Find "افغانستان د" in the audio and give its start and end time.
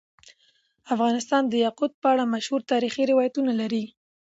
0.93-1.53